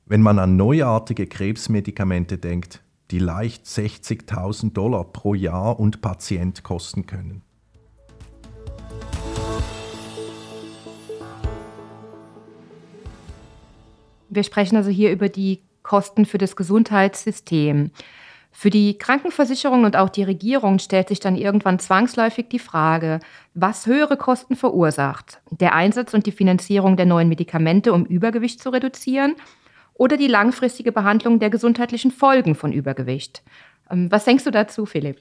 Wenn 0.07 0.23
man 0.23 0.39
an 0.39 0.55
neuartige 0.55 1.27
Krebsmedikamente 1.27 2.39
denkt, 2.39 2.84
die 3.11 3.19
leicht 3.19 3.65
60.000 3.67 4.73
Dollar 4.73 5.05
pro 5.05 5.35
Jahr 5.35 5.79
und 5.79 6.01
Patient 6.01 6.63
kosten 6.63 7.07
können. 7.07 7.43
Wir 14.29 14.43
sprechen 14.43 14.77
also 14.77 14.91
hier 14.91 15.13
über 15.13 15.29
die 15.29 15.63
Kosten 15.83 16.25
für 16.25 16.39
das 16.39 16.57
Gesundheitssystem. 16.57 17.91
Für 18.51 18.71
die 18.71 18.99
Krankenversicherung 18.99 19.85
und 19.85 19.97
auch 19.97 20.09
die 20.09 20.23
Regierung 20.23 20.79
stellt 20.79 21.09
sich 21.09 21.19
dann 21.21 21.37
irgendwann 21.37 21.81
zwangsläufig 21.81 22.47
die 22.49 22.61
Frage, 22.61 23.19
was 23.53 23.87
höhere 23.87 24.17
Kosten 24.17 24.55
verursacht. 24.55 25.41
Der 25.51 25.75
Einsatz 25.75 26.15
und 26.15 26.27
die 26.27 26.33
Finanzierung 26.33 26.97
der 26.97 27.07
neuen 27.07 27.29
Medikamente, 27.29 27.93
um 27.93 28.07
Übergewicht 28.07 28.63
zu 28.63 28.71
reduzieren, 28.71 29.35
oder 29.95 30.17
die 30.17 30.27
langfristige 30.27 30.93
Behandlung 30.93 31.39
der 31.39 31.51
gesundheitlichen 31.51 32.11
Folgen 32.11 32.55
von 32.55 32.73
Übergewicht. 32.73 33.43
Ähm, 33.91 34.11
was 34.11 34.25
denkst 34.25 34.45
du 34.45 34.51
dazu, 34.51 34.87
Philipp? 34.87 35.21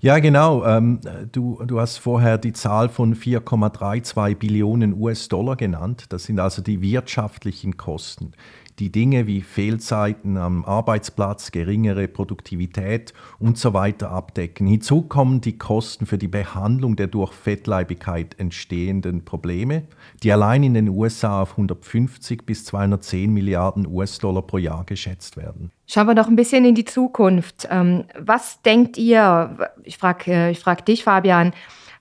Ja, 0.00 0.20
genau. 0.20 0.64
Ähm, 0.64 1.00
du, 1.32 1.60
du 1.64 1.80
hast 1.80 1.98
vorher 1.98 2.38
die 2.38 2.52
Zahl 2.52 2.88
von 2.88 3.16
4,32 3.16 4.36
Billionen 4.36 4.94
US-Dollar 4.94 5.56
genannt. 5.56 6.04
Das 6.10 6.24
sind 6.24 6.38
also 6.38 6.62
die 6.62 6.80
wirtschaftlichen 6.80 7.76
Kosten 7.76 8.32
die 8.78 8.92
Dinge 8.92 9.26
wie 9.26 9.42
Fehlzeiten 9.42 10.36
am 10.36 10.64
Arbeitsplatz, 10.64 11.50
geringere 11.50 12.06
Produktivität 12.06 13.12
und 13.38 13.58
so 13.58 13.74
weiter 13.74 14.10
abdecken. 14.10 14.66
Hinzu 14.66 15.02
kommen 15.02 15.40
die 15.40 15.58
Kosten 15.58 16.06
für 16.06 16.18
die 16.18 16.28
Behandlung 16.28 16.96
der 16.96 17.08
durch 17.08 17.32
Fettleibigkeit 17.32 18.38
entstehenden 18.38 19.24
Probleme, 19.24 19.84
die 20.22 20.32
allein 20.32 20.62
in 20.62 20.74
den 20.74 20.88
USA 20.88 21.42
auf 21.42 21.52
150 21.52 22.46
bis 22.46 22.64
210 22.66 23.32
Milliarden 23.32 23.86
US-Dollar 23.86 24.42
pro 24.42 24.58
Jahr 24.58 24.84
geschätzt 24.84 25.36
werden. 25.36 25.72
Schauen 25.86 26.06
wir 26.06 26.14
noch 26.14 26.28
ein 26.28 26.36
bisschen 26.36 26.64
in 26.64 26.74
die 26.74 26.84
Zukunft. 26.84 27.66
Ähm, 27.70 28.04
was 28.18 28.62
denkt 28.62 28.96
ihr, 28.96 29.68
ich 29.82 29.98
frage 29.98 30.30
äh, 30.30 30.50
ich 30.50 30.60
frag 30.60 30.84
dich, 30.86 31.04
Fabian, 31.04 31.52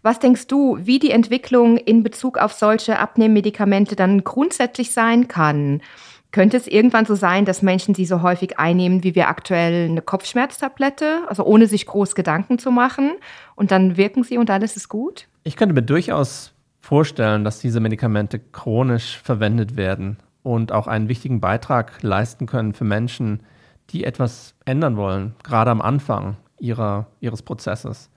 was 0.03 0.19
denkst 0.19 0.47
du, 0.47 0.77
wie 0.79 0.99
die 0.99 1.11
Entwicklung 1.11 1.77
in 1.77 2.03
Bezug 2.03 2.37
auf 2.37 2.53
solche 2.53 2.99
Abnehmmedikamente 2.99 3.95
dann 3.95 4.23
grundsätzlich 4.23 4.91
sein 4.91 5.27
kann? 5.27 5.81
Könnte 6.31 6.57
es 6.57 6.67
irgendwann 6.67 7.05
so 7.05 7.15
sein, 7.15 7.45
dass 7.45 7.61
Menschen 7.61 7.95
sie 7.95 8.05
so 8.05 8.21
häufig 8.21 8.59
einnehmen, 8.59 9.03
wie 9.03 9.15
wir 9.15 9.29
aktuell 9.29 9.89
eine 9.89 10.01
Kopfschmerztablette, 10.01 11.21
also 11.27 11.43
ohne 11.45 11.67
sich 11.67 11.85
groß 11.85 12.15
Gedanken 12.15 12.59
zu 12.59 12.69
machen, 12.71 13.13
und 13.55 13.71
dann 13.71 13.97
wirken 13.97 14.23
sie 14.23 14.37
und 14.37 14.49
alles 14.49 14.75
ist 14.75 14.89
gut? 14.89 15.27
Ich 15.43 15.55
könnte 15.55 15.73
mir 15.73 15.83
durchaus 15.83 16.53
vorstellen, 16.81 17.43
dass 17.43 17.59
diese 17.59 17.79
Medikamente 17.79 18.39
chronisch 18.39 19.17
verwendet 19.23 19.77
werden 19.77 20.17
und 20.43 20.71
auch 20.71 20.87
einen 20.87 21.09
wichtigen 21.09 21.39
Beitrag 21.39 22.03
leisten 22.03 22.45
können 22.45 22.73
für 22.73 22.85
Menschen, 22.85 23.41
die 23.89 24.03
etwas 24.03 24.53
ändern 24.65 24.97
wollen, 24.97 25.33
gerade 25.43 25.71
am 25.71 25.81
Anfang 25.81 26.37
ihrer, 26.59 27.07
ihres 27.19 27.41
Prozesses. 27.41 28.09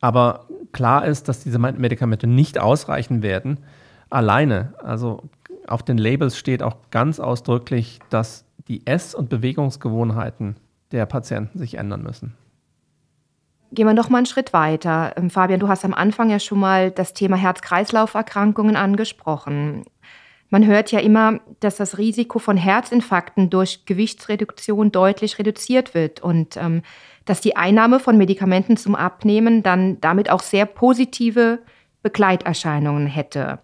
Aber 0.00 0.46
klar 0.72 1.04
ist, 1.04 1.28
dass 1.28 1.42
diese 1.42 1.58
Medikamente 1.58 2.26
nicht 2.26 2.58
ausreichen 2.58 3.22
werden 3.22 3.58
alleine. 4.10 4.74
Also 4.82 5.22
auf 5.66 5.82
den 5.82 5.98
Labels 5.98 6.36
steht 6.36 6.62
auch 6.62 6.76
ganz 6.90 7.20
ausdrücklich, 7.20 7.98
dass 8.10 8.44
die 8.68 8.86
Ess- 8.86 9.14
und 9.14 9.28
Bewegungsgewohnheiten 9.28 10.56
der 10.92 11.06
Patienten 11.06 11.58
sich 11.58 11.74
ändern 11.74 12.02
müssen. 12.02 12.34
Gehen 13.72 13.86
wir 13.86 13.94
noch 13.94 14.08
mal 14.08 14.18
einen 14.18 14.26
Schritt 14.26 14.52
weiter. 14.52 15.14
Ähm, 15.16 15.30
Fabian, 15.30 15.60
du 15.60 15.68
hast 15.68 15.84
am 15.84 15.94
Anfang 15.94 16.30
ja 16.30 16.38
schon 16.38 16.60
mal 16.60 16.90
das 16.90 17.12
Thema 17.12 17.36
Herz-Kreislauf-Erkrankungen 17.36 18.76
angesprochen. 18.76 19.84
Man 20.50 20.66
hört 20.66 20.92
ja 20.92 21.00
immer, 21.00 21.40
dass 21.58 21.76
das 21.76 21.98
Risiko 21.98 22.38
von 22.38 22.56
Herzinfarkten 22.56 23.50
durch 23.50 23.86
Gewichtsreduktion 23.86 24.92
deutlich 24.92 25.38
reduziert 25.40 25.94
wird 25.94 26.20
und 26.20 26.56
ähm, 26.56 26.82
dass 27.24 27.40
die 27.40 27.56
Einnahme 27.56 27.98
von 27.98 28.16
Medikamenten 28.16 28.76
zum 28.76 28.94
Abnehmen 28.94 29.64
dann 29.64 30.00
damit 30.00 30.30
auch 30.30 30.42
sehr 30.42 30.66
positive 30.66 31.58
Begleiterscheinungen 32.02 33.06
hätte. 33.06 33.58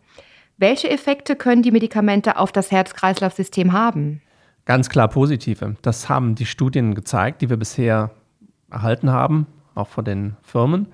Welche 0.60 0.90
Effekte 0.90 1.36
können 1.36 1.62
die 1.62 1.70
Medikamente 1.70 2.36
auf 2.36 2.52
das 2.52 2.70
Herz-Kreislauf-System 2.70 3.72
haben? 3.72 4.20
Ganz 4.66 4.90
klar 4.90 5.08
positive. 5.08 5.76
Das 5.80 6.10
haben 6.10 6.34
die 6.34 6.44
Studien 6.44 6.94
gezeigt, 6.94 7.40
die 7.40 7.48
wir 7.48 7.56
bisher 7.56 8.10
erhalten 8.70 9.10
haben, 9.10 9.46
auch 9.74 9.88
von 9.88 10.04
den 10.04 10.36
Firmen. 10.42 10.88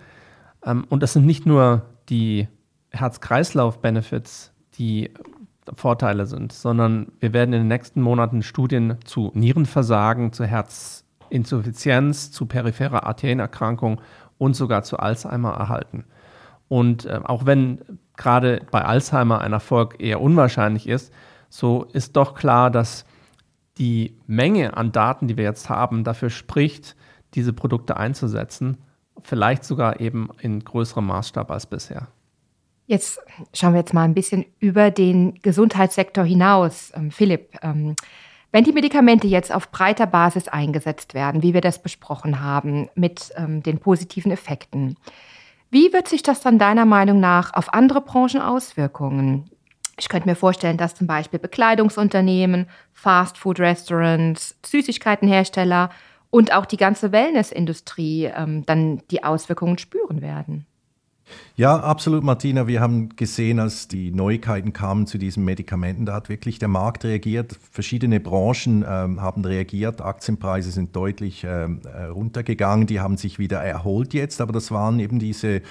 Ähm, 0.64 0.86
und 0.88 1.02
das 1.02 1.14
sind 1.14 1.26
nicht 1.26 1.46
nur 1.46 1.82
die 2.08 2.46
Herz-Kreislauf-Benefits, 2.90 4.52
die 4.78 5.10
Vorteile 5.74 6.26
sind, 6.26 6.52
sondern 6.52 7.10
wir 7.18 7.32
werden 7.32 7.52
in 7.52 7.62
den 7.62 7.68
nächsten 7.68 8.00
Monaten 8.00 8.44
Studien 8.44 8.98
zu 9.04 9.32
Nierenversagen, 9.34 10.32
zu 10.32 10.44
Herzinsuffizienz, 10.44 12.30
zu 12.30 12.46
peripherer 12.46 13.02
Arterienerkrankung 13.02 14.00
und 14.38 14.54
sogar 14.54 14.84
zu 14.84 15.00
Alzheimer 15.00 15.54
erhalten. 15.54 16.04
Und 16.68 17.04
äh, 17.06 17.20
auch 17.22 17.46
wenn 17.46 17.80
gerade 18.16 18.62
bei 18.70 18.82
Alzheimer 18.82 19.40
ein 19.40 19.52
Erfolg 19.52 20.00
eher 20.00 20.20
unwahrscheinlich 20.20 20.88
ist, 20.88 21.12
so 21.48 21.84
ist 21.92 22.16
doch 22.16 22.34
klar, 22.34 22.70
dass 22.70 23.04
die 23.78 24.16
Menge 24.26 24.76
an 24.76 24.92
Daten, 24.92 25.28
die 25.28 25.36
wir 25.36 25.44
jetzt 25.44 25.68
haben, 25.68 26.02
dafür 26.02 26.30
spricht, 26.30 26.96
diese 27.34 27.52
Produkte 27.52 27.96
einzusetzen, 27.96 28.78
vielleicht 29.20 29.64
sogar 29.64 30.00
eben 30.00 30.30
in 30.40 30.60
größerem 30.60 31.06
Maßstab 31.06 31.50
als 31.50 31.66
bisher. 31.66 32.08
Jetzt 32.86 33.18
schauen 33.52 33.72
wir 33.72 33.80
jetzt 33.80 33.94
mal 33.94 34.04
ein 34.04 34.14
bisschen 34.14 34.46
über 34.60 34.90
den 34.90 35.34
Gesundheitssektor 35.42 36.24
hinaus. 36.24 36.92
Ähm, 36.94 37.10
Philipp, 37.10 37.58
ähm, 37.62 37.96
wenn 38.52 38.64
die 38.64 38.72
Medikamente 38.72 39.26
jetzt 39.26 39.52
auf 39.52 39.70
breiter 39.70 40.06
Basis 40.06 40.48
eingesetzt 40.48 41.12
werden, 41.12 41.42
wie 41.42 41.52
wir 41.52 41.60
das 41.60 41.82
besprochen 41.82 42.40
haben, 42.40 42.88
mit 42.94 43.32
ähm, 43.36 43.62
den 43.62 43.78
positiven 43.78 44.30
Effekten, 44.30 44.96
wie 45.70 45.92
wird 45.92 46.08
sich 46.08 46.22
das 46.22 46.40
dann 46.40 46.58
deiner 46.58 46.84
Meinung 46.84 47.20
nach 47.20 47.54
auf 47.54 47.74
andere 47.74 48.00
Branchen 48.00 48.40
auswirken? 48.40 49.50
Ich 49.98 50.08
könnte 50.08 50.28
mir 50.28 50.36
vorstellen, 50.36 50.76
dass 50.76 50.94
zum 50.94 51.06
Beispiel 51.06 51.38
Bekleidungsunternehmen, 51.38 52.68
Fastfood-Restaurants, 52.92 54.58
Süßigkeitenhersteller 54.64 55.90
und 56.30 56.52
auch 56.52 56.66
die 56.66 56.76
ganze 56.76 57.12
Wellnessindustrie 57.12 58.26
ähm, 58.26 58.66
dann 58.66 59.02
die 59.10 59.24
Auswirkungen 59.24 59.78
spüren 59.78 60.20
werden. 60.20 60.66
Ja, 61.56 61.78
absolut, 61.80 62.22
Martina. 62.22 62.66
Wir 62.66 62.80
haben 62.80 63.16
gesehen, 63.16 63.58
als 63.58 63.88
die 63.88 64.10
Neuigkeiten 64.10 64.72
kamen 64.72 65.06
zu 65.06 65.18
diesen 65.18 65.44
Medikamenten, 65.44 66.06
da 66.06 66.14
hat 66.14 66.28
wirklich 66.28 66.58
der 66.58 66.68
Markt 66.68 67.04
reagiert. 67.04 67.58
Verschiedene 67.70 68.20
Branchen 68.20 68.84
ähm, 68.86 69.20
haben 69.20 69.44
reagiert. 69.44 70.00
Aktienpreise 70.00 70.70
sind 70.70 70.94
deutlich 70.94 71.44
ähm, 71.44 71.80
äh, 71.84 72.04
runtergegangen. 72.04 72.86
Die 72.86 73.00
haben 73.00 73.16
sich 73.16 73.38
wieder 73.38 73.58
erholt 73.62 74.14
jetzt, 74.14 74.40
aber 74.40 74.52
das 74.52 74.70
waren 74.70 75.00
eben 75.00 75.18
diese 75.18 75.62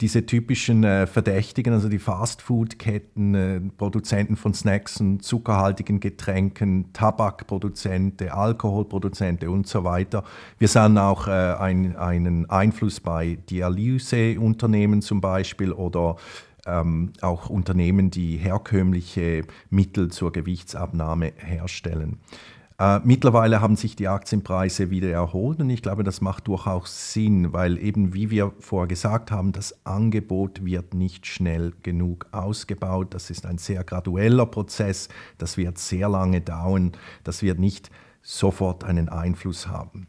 diese 0.00 0.26
typischen 0.26 0.84
äh, 0.84 1.06
Verdächtigen, 1.06 1.72
also 1.72 1.88
die 1.88 1.98
Fastfood-Ketten, 1.98 3.34
äh, 3.34 3.60
Produzenten 3.78 4.36
von 4.36 4.52
Snacks 4.52 5.00
und 5.00 5.22
zuckerhaltigen 5.22 6.00
Getränken, 6.00 6.92
Tabakproduzente, 6.92 8.34
Alkoholproduzente 8.34 9.50
und 9.50 9.66
so 9.66 9.84
weiter. 9.84 10.24
Wir 10.58 10.68
sahen 10.68 10.98
auch 10.98 11.28
äh, 11.28 11.30
ein, 11.30 11.96
einen 11.96 12.48
Einfluss 12.50 13.00
bei 13.00 13.38
Dialyseunternehmen 13.48 15.00
zum 15.00 15.22
Beispiel 15.22 15.72
oder 15.72 16.16
ähm, 16.66 17.12
auch 17.22 17.48
Unternehmen, 17.48 18.10
die 18.10 18.36
herkömmliche 18.36 19.44
Mittel 19.70 20.10
zur 20.10 20.32
Gewichtsabnahme 20.32 21.32
herstellen. 21.36 22.18
Äh, 22.78 23.00
mittlerweile 23.04 23.62
haben 23.62 23.76
sich 23.76 23.96
die 23.96 24.08
Aktienpreise 24.08 24.90
wieder 24.90 25.10
erholt 25.10 25.60
und 25.60 25.70
ich 25.70 25.80
glaube, 25.80 26.04
das 26.04 26.20
macht 26.20 26.46
durchaus 26.46 27.12
Sinn, 27.12 27.54
weil 27.54 27.78
eben, 27.78 28.12
wie 28.12 28.30
wir 28.30 28.52
vorher 28.60 28.86
gesagt 28.86 29.30
haben, 29.30 29.52
das 29.52 29.86
Angebot 29.86 30.62
wird 30.64 30.92
nicht 30.92 31.26
schnell 31.26 31.72
genug 31.82 32.26
ausgebaut. 32.32 33.14
Das 33.14 33.30
ist 33.30 33.46
ein 33.46 33.56
sehr 33.56 33.82
gradueller 33.82 34.44
Prozess, 34.44 35.08
das 35.38 35.56
wird 35.56 35.78
sehr 35.78 36.10
lange 36.10 36.42
dauern, 36.42 36.92
das 37.24 37.42
wird 37.42 37.58
nicht 37.58 37.90
sofort 38.20 38.84
einen 38.84 39.08
Einfluss 39.08 39.68
haben. 39.68 40.08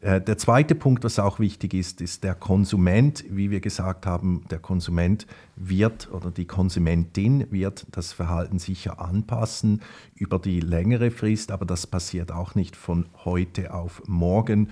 Äh, 0.00 0.20
der 0.20 0.38
zweite 0.38 0.74
Punkt, 0.74 1.04
was 1.04 1.18
auch 1.18 1.40
wichtig 1.40 1.74
ist, 1.74 2.00
ist 2.00 2.24
der 2.24 2.34
Konsument. 2.34 3.24
Wie 3.28 3.50
wir 3.50 3.60
gesagt 3.60 4.06
haben, 4.06 4.44
der 4.50 4.58
Konsument 4.58 5.26
wird 5.56 6.10
oder 6.12 6.30
die 6.30 6.46
Konsumentin 6.46 7.50
wird 7.50 7.86
das 7.90 8.12
Verhalten 8.12 8.58
sicher 8.58 9.00
anpassen 9.00 9.82
über 10.14 10.38
die 10.38 10.60
längere 10.60 11.10
Frist, 11.10 11.50
aber 11.50 11.66
das 11.66 11.86
passiert 11.86 12.32
auch 12.32 12.54
nicht 12.54 12.76
von 12.76 13.06
heute 13.24 13.74
auf 13.74 14.02
morgen. 14.06 14.70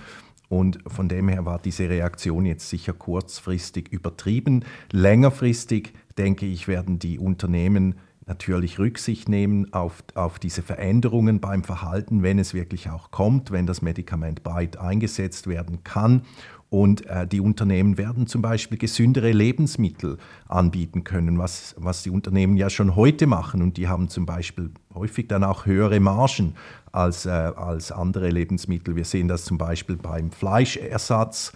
Und 0.48 0.78
von 0.86 1.08
dem 1.08 1.28
her 1.28 1.44
war 1.44 1.58
diese 1.58 1.88
Reaktion 1.88 2.46
jetzt 2.46 2.68
sicher 2.70 2.92
kurzfristig 2.92 3.88
übertrieben. 3.88 4.64
Längerfristig, 4.92 5.92
denke 6.18 6.46
ich, 6.46 6.68
werden 6.68 7.00
die 7.00 7.18
Unternehmen 7.18 7.96
natürlich 8.26 8.78
Rücksicht 8.80 9.28
nehmen 9.28 9.72
auf, 9.72 10.02
auf 10.14 10.38
diese 10.38 10.62
Veränderungen 10.62 11.40
beim 11.40 11.62
Verhalten, 11.62 12.22
wenn 12.22 12.38
es 12.38 12.54
wirklich 12.54 12.90
auch 12.90 13.12
kommt, 13.12 13.52
wenn 13.52 13.66
das 13.66 13.82
Medikament 13.82 14.42
breit 14.42 14.76
eingesetzt 14.76 15.46
werden 15.46 15.84
kann. 15.84 16.22
Und 16.68 17.06
äh, 17.06 17.28
die 17.28 17.40
Unternehmen 17.40 17.96
werden 17.96 18.26
zum 18.26 18.42
Beispiel 18.42 18.76
gesündere 18.76 19.30
Lebensmittel 19.30 20.18
anbieten 20.48 21.04
können, 21.04 21.38
was, 21.38 21.76
was 21.78 22.02
die 22.02 22.10
Unternehmen 22.10 22.56
ja 22.56 22.68
schon 22.68 22.96
heute 22.96 23.28
machen. 23.28 23.62
Und 23.62 23.76
die 23.76 23.86
haben 23.86 24.08
zum 24.08 24.26
Beispiel 24.26 24.72
häufig 24.92 25.28
dann 25.28 25.44
auch 25.44 25.64
höhere 25.64 26.00
Margen 26.00 26.54
als, 26.90 27.24
äh, 27.24 27.30
als 27.30 27.92
andere 27.92 28.30
Lebensmittel. 28.30 28.96
Wir 28.96 29.04
sehen 29.04 29.28
das 29.28 29.44
zum 29.44 29.58
Beispiel 29.58 29.96
beim 29.96 30.32
Fleischersatz, 30.32 31.52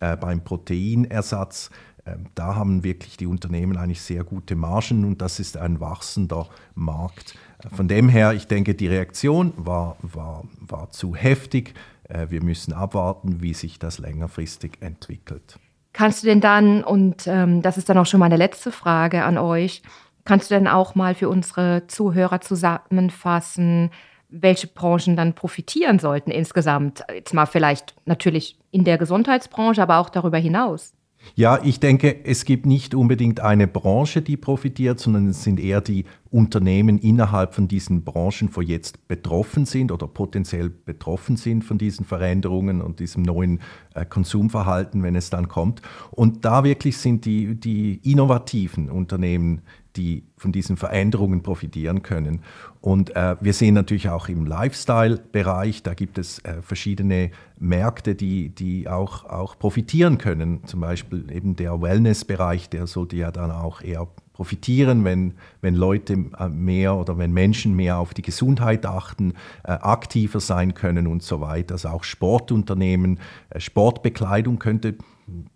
äh, 0.00 0.16
beim 0.16 0.42
Proteinersatz. 0.42 1.68
Ähm, 2.06 2.26
da 2.34 2.54
haben 2.54 2.84
wirklich 2.84 3.16
die 3.16 3.26
Unternehmen 3.26 3.76
eigentlich 3.76 4.02
sehr 4.02 4.24
gute 4.24 4.56
Margen 4.56 5.04
und 5.04 5.22
das 5.22 5.40
ist 5.40 5.56
ein 5.56 5.80
wachsender 5.80 6.48
Markt. 6.74 7.34
Von 7.72 7.88
dem 7.88 8.08
her, 8.08 8.34
ich 8.34 8.46
denke, 8.46 8.74
die 8.74 8.88
Reaktion 8.88 9.52
war, 9.56 9.96
war, 10.02 10.44
war 10.60 10.90
zu 10.90 11.14
heftig. 11.14 11.74
Äh, 12.08 12.26
wir 12.28 12.42
müssen 12.42 12.72
abwarten, 12.72 13.40
wie 13.40 13.54
sich 13.54 13.78
das 13.78 13.98
längerfristig 13.98 14.72
entwickelt. 14.80 15.58
Kannst 15.92 16.22
du 16.22 16.26
denn 16.26 16.40
dann, 16.40 16.82
und 16.82 17.26
ähm, 17.26 17.62
das 17.62 17.78
ist 17.78 17.88
dann 17.88 17.98
auch 17.98 18.06
schon 18.06 18.20
meine 18.20 18.36
letzte 18.36 18.72
Frage 18.72 19.24
an 19.24 19.38
euch, 19.38 19.82
kannst 20.24 20.50
du 20.50 20.54
denn 20.54 20.66
auch 20.66 20.94
mal 20.94 21.14
für 21.14 21.28
unsere 21.28 21.86
Zuhörer 21.86 22.40
zusammenfassen, 22.40 23.90
welche 24.28 24.66
Branchen 24.66 25.16
dann 25.16 25.34
profitieren 25.34 26.00
sollten 26.00 26.32
insgesamt? 26.32 27.04
Jetzt 27.14 27.32
mal 27.32 27.46
vielleicht 27.46 27.94
natürlich 28.04 28.58
in 28.72 28.84
der 28.84 28.98
Gesundheitsbranche, 28.98 29.80
aber 29.80 29.98
auch 29.98 30.10
darüber 30.10 30.38
hinaus. 30.38 30.92
Ja, 31.34 31.58
ich 31.62 31.80
denke, 31.80 32.24
es 32.24 32.44
gibt 32.44 32.66
nicht 32.66 32.94
unbedingt 32.94 33.40
eine 33.40 33.66
Branche, 33.66 34.22
die 34.22 34.36
profitiert, 34.36 35.00
sondern 35.00 35.28
es 35.28 35.42
sind 35.42 35.58
eher 35.58 35.80
die 35.80 36.04
Unternehmen 36.30 36.98
innerhalb 36.98 37.54
von 37.54 37.68
diesen 37.68 38.04
Branchen, 38.04 38.50
wo 38.52 38.60
jetzt 38.60 39.08
betroffen 39.08 39.66
sind 39.66 39.90
oder 39.90 40.06
potenziell 40.06 40.70
betroffen 40.70 41.36
sind 41.36 41.64
von 41.64 41.78
diesen 41.78 42.04
Veränderungen 42.04 42.80
und 42.82 43.00
diesem 43.00 43.22
neuen 43.22 43.60
äh, 43.94 44.04
Konsumverhalten, 44.04 45.02
wenn 45.02 45.16
es 45.16 45.30
dann 45.30 45.48
kommt. 45.48 45.82
Und 46.10 46.44
da 46.44 46.64
wirklich 46.64 46.96
sind 46.98 47.24
die, 47.24 47.54
die 47.54 48.00
innovativen 48.02 48.90
Unternehmen 48.90 49.62
die 49.96 50.24
von 50.36 50.52
diesen 50.52 50.76
Veränderungen 50.76 51.42
profitieren 51.42 52.02
können. 52.02 52.40
Und 52.80 53.14
äh, 53.16 53.36
wir 53.40 53.52
sehen 53.52 53.74
natürlich 53.74 54.08
auch 54.08 54.28
im 54.28 54.44
Lifestyle-Bereich, 54.44 55.82
da 55.82 55.94
gibt 55.94 56.18
es 56.18 56.38
äh, 56.40 56.60
verschiedene 56.62 57.30
Märkte, 57.58 58.14
die, 58.14 58.50
die 58.50 58.88
auch, 58.88 59.24
auch 59.24 59.58
profitieren 59.58 60.18
können. 60.18 60.64
Zum 60.66 60.80
Beispiel 60.80 61.30
eben 61.30 61.56
der 61.56 61.80
Wellness-Bereich, 61.80 62.68
der 62.68 62.86
sollte 62.86 63.16
ja 63.16 63.30
dann 63.30 63.50
auch 63.50 63.80
eher 63.80 64.06
profitieren, 64.34 65.04
wenn, 65.04 65.34
wenn 65.62 65.74
Leute 65.74 66.26
äh, 66.38 66.48
mehr 66.48 66.96
oder 66.96 67.16
wenn 67.16 67.32
Menschen 67.32 67.74
mehr 67.74 67.98
auf 67.98 68.12
die 68.12 68.22
Gesundheit 68.22 68.84
achten, 68.84 69.34
äh, 69.62 69.72
aktiver 69.72 70.40
sein 70.40 70.74
können 70.74 71.06
und 71.06 71.22
so 71.22 71.40
weiter. 71.40 71.74
Also 71.74 71.88
auch 71.88 72.04
Sportunternehmen, 72.04 73.20
äh, 73.50 73.60
Sportbekleidung 73.60 74.58
könnte 74.58 74.96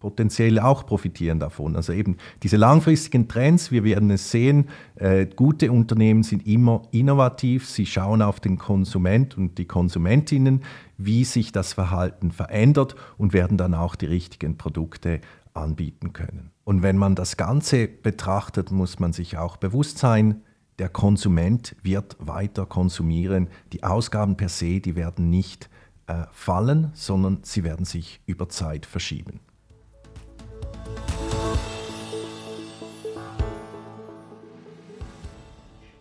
potenziell 0.00 0.58
auch 0.58 0.86
profitieren 0.86 1.40
davon. 1.40 1.76
Also 1.76 1.92
eben 1.92 2.16
diese 2.42 2.56
langfristigen 2.56 3.28
Trends, 3.28 3.70
wir 3.70 3.84
werden 3.84 4.10
es 4.10 4.30
sehen, 4.30 4.68
äh, 4.96 5.26
gute 5.26 5.70
Unternehmen 5.70 6.22
sind 6.22 6.46
immer 6.46 6.82
innovativ, 6.90 7.68
sie 7.68 7.86
schauen 7.86 8.22
auf 8.22 8.40
den 8.40 8.58
Konsument 8.58 9.36
und 9.36 9.58
die 9.58 9.66
Konsumentinnen, 9.66 10.62
wie 10.96 11.24
sich 11.24 11.52
das 11.52 11.72
Verhalten 11.72 12.32
verändert 12.32 12.96
und 13.16 13.32
werden 13.32 13.58
dann 13.58 13.74
auch 13.74 13.94
die 13.94 14.06
richtigen 14.06 14.56
Produkte 14.56 15.20
anbieten 15.54 16.12
können. 16.12 16.50
Und 16.64 16.82
wenn 16.82 16.96
man 16.96 17.14
das 17.14 17.36
Ganze 17.36 17.88
betrachtet, 17.88 18.70
muss 18.70 18.98
man 18.98 19.12
sich 19.12 19.38
auch 19.38 19.56
bewusst 19.56 19.98
sein, 19.98 20.42
der 20.78 20.88
Konsument 20.88 21.74
wird 21.82 22.16
weiter 22.20 22.64
konsumieren. 22.64 23.48
Die 23.72 23.82
Ausgaben 23.82 24.36
per 24.36 24.48
se, 24.48 24.80
die 24.80 24.94
werden 24.94 25.28
nicht 25.28 25.68
äh, 26.06 26.24
fallen, 26.30 26.90
sondern 26.94 27.40
sie 27.42 27.64
werden 27.64 27.84
sich 27.84 28.20
über 28.26 28.48
Zeit 28.48 28.86
verschieben. 28.86 29.40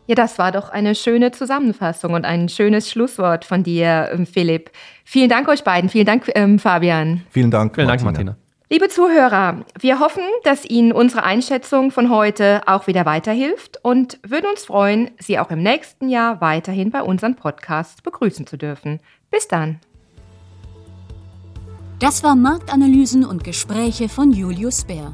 Ja, 0.07 0.15
das 0.15 0.39
war 0.39 0.53
doch 0.53 0.69
eine 0.69 0.95
schöne 0.95 1.31
Zusammenfassung 1.31 2.13
und 2.13 2.23
ein 2.23 2.47
schönes 2.47 2.89
Schlusswort 2.89 3.43
von 3.43 3.63
dir, 3.63 4.09
ähm, 4.13 4.25
Philipp. 4.25 4.71
Vielen 5.03 5.27
Dank 5.27 5.49
euch 5.49 5.65
beiden. 5.65 5.89
Vielen 5.89 6.05
Dank, 6.05 6.31
ähm, 6.33 6.59
Fabian. 6.59 7.23
Vielen 7.29 7.51
Dank, 7.51 7.75
Vielen 7.75 7.87
Martina. 7.87 8.11
Dank, 8.11 8.17
Martina. 8.17 8.37
Liebe 8.69 8.87
Zuhörer, 8.87 9.65
wir 9.79 9.99
hoffen, 9.99 10.23
dass 10.43 10.65
Ihnen 10.65 10.91
unsere 10.93 11.23
Einschätzung 11.23 11.91
von 11.91 12.09
heute 12.09 12.61
auch 12.67 12.87
wieder 12.87 13.05
weiterhilft 13.05 13.79
und 13.81 14.19
würden 14.27 14.49
uns 14.49 14.65
freuen, 14.65 15.11
Sie 15.19 15.39
auch 15.39 15.51
im 15.51 15.61
nächsten 15.61 16.09
Jahr 16.09 16.41
weiterhin 16.41 16.89
bei 16.89 17.01
unserem 17.01 17.35
Podcast 17.35 18.03
begrüßen 18.03 18.47
zu 18.47 18.57
dürfen. 18.57 18.99
Bis 19.29 19.47
dann. 19.47 19.79
Das 21.99 22.23
war 22.23 22.35
Marktanalysen 22.35 23.25
und 23.25 23.43
Gespräche 23.43 24.07
von 24.07 24.31
Julius 24.31 24.83
Bär. 24.83 25.13